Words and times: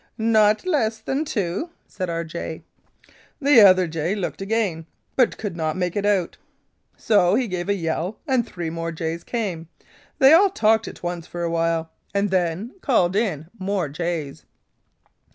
'Not 0.17 0.65
less 0.65 0.97
than 0.97 1.25
two,' 1.25 1.69
said 1.87 2.09
our 2.09 2.23
jay. 2.23 2.63
"The 3.39 3.61
other 3.61 3.85
jay 3.85 4.15
looked 4.15 4.41
again, 4.41 4.87
but 5.15 5.37
could 5.37 5.55
not 5.55 5.77
make 5.77 5.95
it 5.95 6.07
out; 6.07 6.37
so 6.97 7.35
he 7.35 7.47
gave 7.47 7.69
a 7.69 7.75
yell 7.75 8.17
and 8.27 8.43
three 8.43 8.71
more 8.71 8.91
jays 8.91 9.23
came. 9.23 9.67
They 10.17 10.33
all 10.33 10.49
talked 10.49 10.87
at 10.87 11.03
once 11.03 11.27
for 11.27 11.43
awhile, 11.43 11.91
and 12.15 12.31
then 12.31 12.71
called 12.81 13.15
in 13.15 13.51
more 13.59 13.89
jays. 13.89 14.43